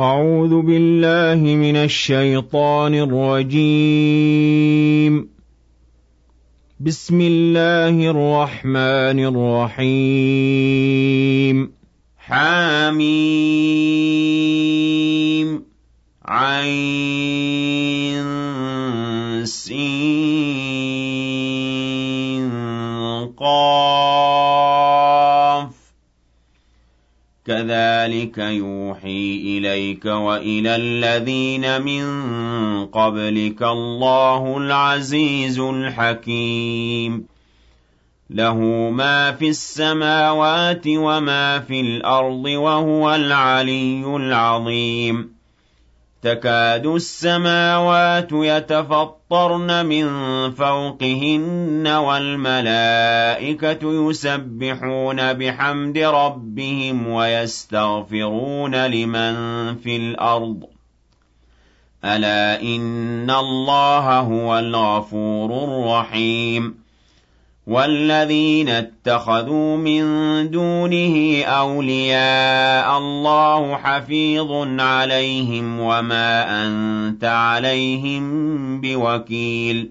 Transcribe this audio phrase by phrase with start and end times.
[0.00, 5.28] أعوذ بالله من الشيطان الرجيم.
[6.80, 9.36] بسم الله الرحمن
[9.76, 11.72] الرحيم.
[12.18, 13.02] حميم.
[16.24, 18.24] عين
[19.44, 20.01] سين.
[27.46, 32.06] كذلك يوحي إليك وإلى الذين من
[32.86, 37.26] قبلك الله العزيز الحكيم.
[38.30, 38.58] له
[38.90, 45.31] ما في السماوات وما في الأرض وهو العلي العظيم.
[46.22, 50.06] تكاد السماوات يتفطرن من
[50.50, 53.78] فوقهن والملائكة
[54.10, 59.34] يسبحون بحمد ربهم ويستغفرون لمن
[59.76, 60.64] في الأرض.
[62.04, 66.81] ألا إن الله هو الغفور الرحيم.
[67.66, 70.02] وَالَّذِينَ اتَّخَذُوا مِن
[70.50, 79.90] دُونِهِ أَوْلِيَاءَ اللَّهُ حَفِيظٌ عَلَيْهِمْ وَمَا أَنتَ عَلَيْهِم بِوَكِيلٍ.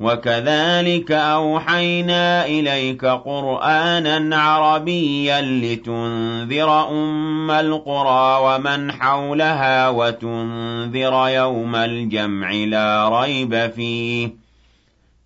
[0.00, 13.70] وَكَذَلِكَ أَوْحَيْنَا إِلَيْكَ قُرْآنًا عَرَبِيًّا لِّتُنذِرَ أُمَّ الْقُرَىٰ وَمَنْ حَوْلَهَا وَتُنذِرَ يَوْمَ الْجَمْعِ لَا رَيْبَ
[13.76, 14.49] فِيهِ.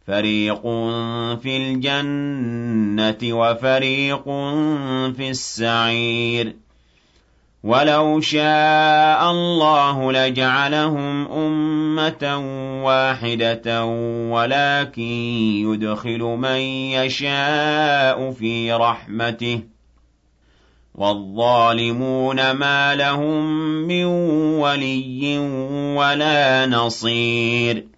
[0.07, 0.63] فَرِيقٌ
[1.43, 4.25] فِي الْجَنَّةِ وَفَرِيقٌ
[5.17, 6.57] فِي السَّعِيرِ
[7.65, 12.25] وَلَوْ شَاءَ اللَّهُ لَجَعَلَهُمْ أُمَّةً
[12.85, 13.85] وَاحِدَةً
[14.31, 15.13] وَلَٰكِن
[15.65, 16.61] يُدْخِلُ مَن
[17.01, 19.63] يَشَاءُ فِي رَحْمَتِهِ ۚ
[20.95, 23.45] وَالظَّالِمُونَ مَا لَهُم
[23.89, 24.05] مِّن
[24.61, 25.39] وَلِيٍّ
[25.97, 27.94] وَلَا نَصِيرٍ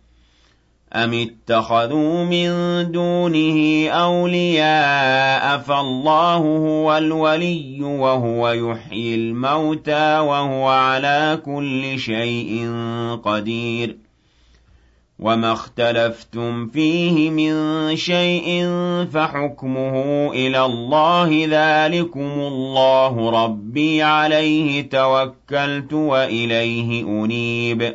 [0.96, 2.48] أَمِ اتَّخَذُوا مِن
[2.92, 12.70] دُونِهِ أَوْلِيَاءَ فَاللَّهُ هُوَ الْوَلِيُّ وَهُوَ يُحْيِي الْمَوْتَىٰ وَهُوَ عَلَىٰ كُلِّ شَيْءٍ
[13.24, 13.96] قَدِيرٌ
[15.18, 18.64] وَمَا اخْتَلَفْتُمْ فِيهِ مِن شَيْءٍ
[19.12, 19.94] فَحُكْمُهُ
[20.32, 27.94] إِلَى اللَّهِ ۖ ذَٰلِكُمُ اللَّهُ رَبِّي عَلَيْهِ تَوَكَّلْتُ وَإِلَيْهِ أُنِيبُ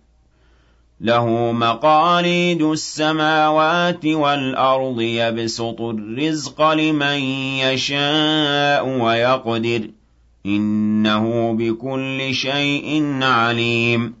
[1.01, 7.19] له مقاليد السماوات والأرض يبسط الرزق لمن
[7.65, 9.81] يشاء ويقدر
[10.45, 14.20] إنه بكل شيء عليم.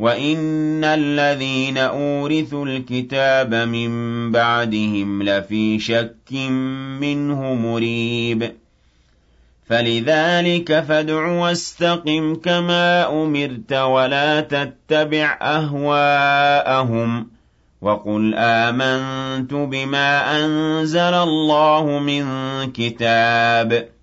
[0.00, 3.90] وَإِنَّ الَّذِينَ أُورِثُوا الْكِتَابَ مِن
[4.32, 6.32] بَعْدِهِمْ لَفِي شَكٍّ
[7.00, 8.52] مِّنْهُ مُرِيبٍ
[9.68, 17.26] فَلِذَٰلِكَ فَادْعُ وَاسْتَقِمْ كَمَا أُمِرْتَ وَلَا تَتَّبِعْ أَهْوَاءَهُمْ
[17.80, 22.24] وَقُلْ آمَنتُ بِمَا أَنزَلَ اللَّهُ مِن
[22.72, 23.99] كِتَابٍ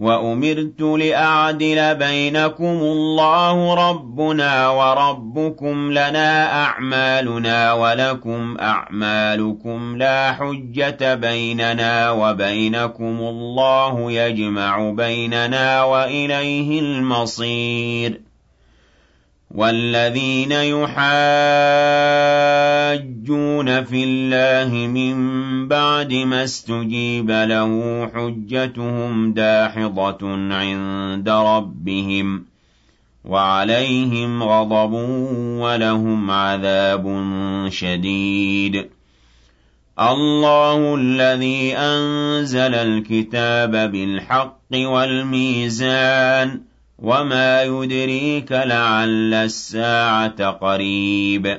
[0.00, 14.12] وَأُمِرْتُ لِأَعْدِلَ بَيْنَكُمُ اللَّهُ رَبُّنَا وَرَبُّكُمْ لَنَا أَعْمَالُنَا وَلَكُمْ أَعْمَالُكُمْ لَا حُجَّةَ بَيْنَنَا وَبَيْنَكُمُ اللَّهُ
[14.12, 18.27] يَجْمَعُ بَيْنَنَا وَإِلَيْهِ الْمَصِيرُ.
[19.54, 20.94] وَالَّذِينَ يُحَاجُّونَ
[23.84, 30.18] فِي اللَّهِ مِن بَعْدِ مَا اسْتُجِيبَ لَهُ حُجَّتُهُمْ دَاحِضَةٌ
[30.54, 32.42] عِندَ رَبِّهِمْ ۖ
[33.24, 34.92] وَعَلَيْهِمْ غَضَبٌ
[35.62, 37.04] وَلَهُمْ عَذَابٌ
[37.68, 38.88] شَدِيدٌ.
[40.00, 46.60] اللَّهُ الَّذِي أَنزَلَ الْكِتَابَ بِالْحَقِّ وَالْمِيزَانَ
[46.98, 51.58] وَمَا يُدْرِيكَ لَعَلَّ السَّاعَةَ قَرِيبٌ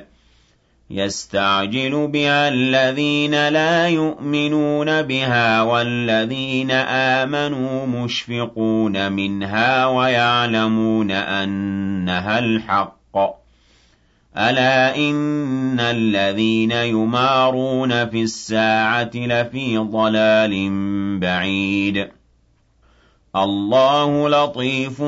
[0.90, 13.16] يَسْتَعْجِلُ بِهَا الَّذِينَ لَا يُؤْمِنُونَ بِهَا وَالَّذِينَ آمَنُوا مُشْفِقُونَ مِنْهَا وَيَعْلَمُونَ أَنَّهَا الْحَقُّ
[14.36, 20.68] أَلَا إِنَّ الَّذِينَ يُمَارُونَ فِي السَّاعَةِ لَفِي ضَلَالٍ
[21.20, 22.19] بَعِيدٍ
[23.36, 25.02] اللَّهُ لَطِيفٌ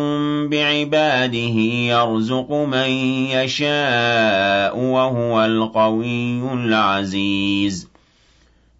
[0.50, 1.56] بِعِبَادِهِ
[1.90, 2.90] يَرْزُقُ مَن
[3.34, 7.88] يَشَاءُ ۖ وَهُوَ الْقَوِيُّ الْعَزِيزُ.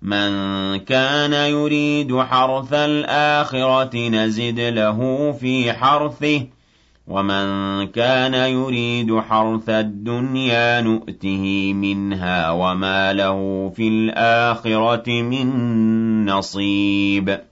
[0.02, 0.30] مَن
[0.78, 6.46] كَانَ يُرِيدُ حَرْثَ الْآخِرَةِ نَزِدْ لَهُ فِي حَرْثِهِ ۖ
[7.06, 7.46] وَمَن
[7.86, 15.46] كَانَ يُرِيدُ حَرْثَ الدُّنْيَا نُؤْتِهِ مِنْهَا وَمَا لَهُ فِي الْآخِرَةِ مِن
[16.24, 17.51] نَّصِيبٍ.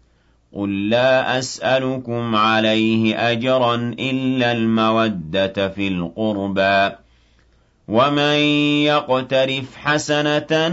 [0.55, 6.93] قُل لَّا أَسْأَلُكُمْ عَلَيْهِ أَجْرًا إِلَّا الْمَوَدَّةَ فِي الْقُرْبَىٰ ۗ
[7.87, 8.35] وَمَن
[8.85, 10.67] يَقْتَرِفْ حَسَنَةً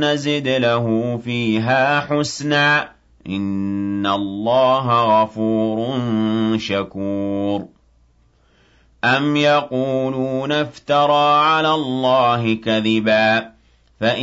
[0.00, 2.88] نَّزِدْ لَهُ فِيهَا حُسْنًا ۚ
[3.28, 5.98] إِنَّ اللَّهَ غَفُورٌ
[6.58, 7.64] شَكُورٌ.
[9.04, 13.53] أَمْ يَقُولُونَ افْتَرَىٰ عَلَى اللَّهِ كَذِبًا
[14.00, 14.22] فَإِن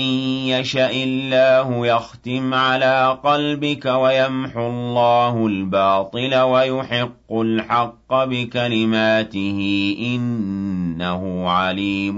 [0.51, 9.59] يَشَإِ اللَّهُ يَخْتِمْ عَلَىٰ قَلْبِكَ وَيَمْحُ اللَّهُ الْبَاطِلَ وَيُحِقُّ الْحَقَّ بِكَلِمَاتِهِ
[9.95, 12.17] ۚ إِنَّهُ عَلِيمٌ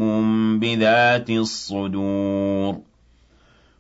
[0.60, 2.78] بِذَاتِ الصُّدُورِ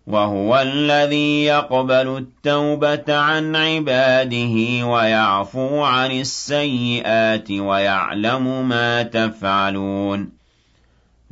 [0.08, 10.43] وَهُوَ الَّذِي يَقْبَلُ التَّوْبَةَ عَنْ عِبَادِهِ وَيَعْفُو عَنِ السَّيِّئَاتِ وَيَعْلَمُ مَا تَفْعَلُونَ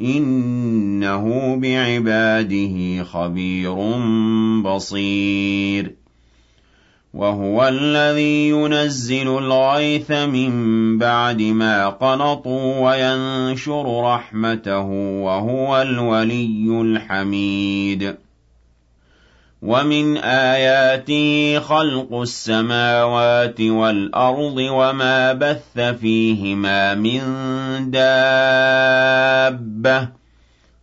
[0.00, 3.74] إِنَّهُ بِعِبَادِهِ خَبِيرٌ
[4.62, 5.92] بَصِيرٌ.
[7.14, 18.16] وَهُوَ الَّذِي يُنَزِّلُ الْغَيْثَ مِن بَعْدِ مَا قَنَطُوا وَيَنشُرُ رَحْمَتَهُ ۚ وَهُوَ الْوَلِيُّ الْحَمِيدُ.
[19.66, 27.20] وَمِنْ آيَاتِهِ خَلْقُ السَّمَاوَاتِ وَالْأَرْضِ وَمَا بَثَّ فِيهِمَا مِن
[27.90, 29.24] دَابَّةٍ
[30.04, 30.08] ۚ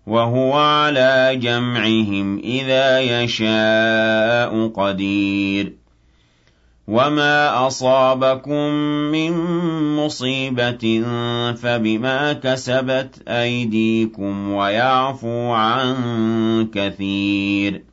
[0.08, 5.74] وَهُوَ عَلَىٰ جَمْعِهِمْ إِذَا يَشَاءُ قَدِيرٌ
[6.88, 8.68] وَمَا أَصَابَكُم
[9.16, 9.32] مِّن
[9.96, 11.04] مُّصِيبَةٍ
[11.56, 15.96] فَبِمَا كَسَبَتْ أَيْدِيكُمْ وَيَعْفُو عَن
[16.74, 17.93] كَثِيرٍ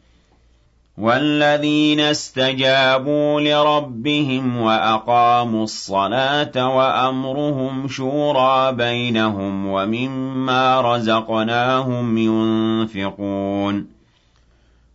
[1.01, 13.87] وَالَّذِينَ اسْتَجَابُوا لِرَبِّهِمْ وَأَقَامُوا الصَّلَاةَ وَأَمْرُهُمْ شُورَىٰ بَيْنَهُمْ وَمِمَّا رَزَقْنَاهُمْ يُنفِقُونَ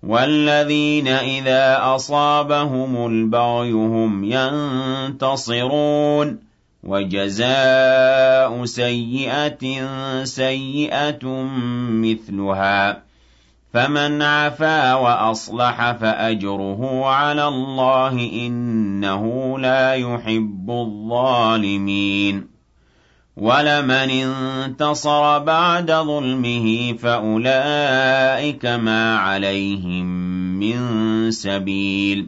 [0.02, 4.24] وَالَّذِينَ إِذَا أَصَابَهُمُ الْبَغْيُ هُمْ
[5.04, 5.66] يَنتَصِرُونَ
[6.84, 9.84] وَجَزَاءُ سَيِّئَةٍ
[10.24, 11.26] سَيِّئَةٌ
[11.90, 13.05] مِّثْلُهَا
[13.76, 22.48] فَمَنْ عَفَا وَأَصْلَحَ فَأَجْرُهُ عَلَى اللَّهِ ۚ إِنَّهُ لَا يُحِبُّ الظَّالِمِينَ.
[23.36, 30.06] وَلَمَنِ انتَصَرَ بَعْدَ ظُلْمِهِ فَأُولَٰئِكَ مَا عَلَيْهِم
[30.58, 32.26] مِّن سَبِيلٍ.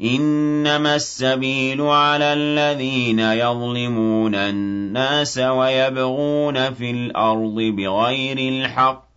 [0.00, 9.11] إِنَّمَا السَّبِيلُ عَلَى الَّذِينَ يَظْلِمُونَ النَّاسَ وَيَبْغُونَ فِي الْأَرْضِ بِغَيْرِ الْحَقِّ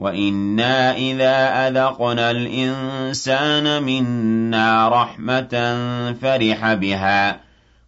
[0.00, 5.54] وَإِنَّا إِذَا أَذَقْنَا الْإِنسَانَ مِنَّا رَحْمَةً
[6.22, 7.36] فَرِحَ بِهَا ۖ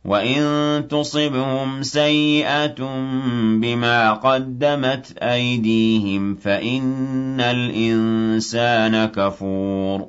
[0.04, 0.42] وَإِن
[0.90, 2.76] تُصِبْهُمْ سَيِّئَةٌ
[3.61, 10.09] بِمَا قَدَّمَتْ أَيْدِيهِمْ فَإِنَّ الْإِنسَانَ كَفُورٌ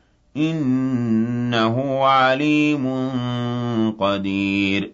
[0.37, 2.87] إِنَّهُ عَلِيمٌ
[3.99, 4.91] قَدِيرٌ.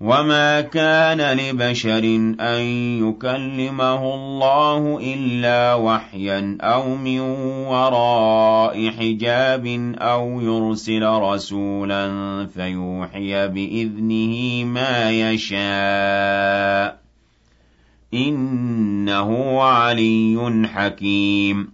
[0.00, 2.04] وَمَا كَانَ لِبَشَرٍ
[2.40, 2.60] أَن
[3.08, 7.20] يُكَلِّمَهُ اللَّهُ إِلَّا وَحْيًا أَوْ مِن
[7.68, 12.08] وَرَاءِ حِجَابٍ أَوْ يُرْسِلَ رَسُولًا
[12.54, 16.96] فَيُوحِيَ بِإِذْنِهِ مَا يَشَاءُ ۚ.
[18.14, 21.73] إِنَّهُ عَلِيٌّ حَكِيمٌ.